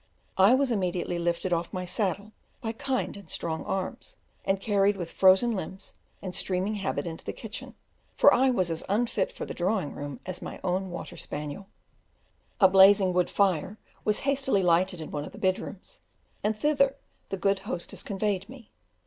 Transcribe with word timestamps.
I 0.39 0.55
was 0.55 0.71
immediately 0.71 1.19
lifted 1.19 1.53
off 1.53 1.71
my 1.71 1.85
saddle 1.85 2.31
by 2.59 2.71
kind 2.71 3.15
and 3.15 3.29
strong 3.29 3.63
arms, 3.65 4.17
and 4.43 4.59
carried 4.59 4.97
with 4.97 5.11
frozen 5.11 5.51
limbs 5.55 5.93
and 6.23 6.33
streaming 6.33 6.73
habit 6.77 7.05
into 7.05 7.23
the 7.23 7.31
kitchen, 7.31 7.75
for 8.15 8.33
I 8.33 8.49
was 8.49 8.71
as 8.71 8.83
unfit 8.89 9.31
for 9.31 9.45
the 9.45 9.53
drawing 9.53 9.93
room 9.93 10.19
as 10.25 10.41
my 10.41 10.59
own 10.63 10.89
water 10.89 11.17
spaniel. 11.17 11.67
A 12.59 12.67
blazing 12.67 13.13
wood 13.13 13.29
fire 13.29 13.77
was 14.03 14.21
hastily 14.25 14.63
lighted 14.63 15.01
in 15.01 15.11
one 15.11 15.23
of 15.23 15.33
the 15.33 15.37
bed 15.37 15.59
rooms, 15.59 16.01
and 16.43 16.57
thither 16.57 16.95
the 17.29 17.37
good 17.37 17.59
hostess 17.59 18.01
conveyed 18.01 18.49
me. 18.49 18.71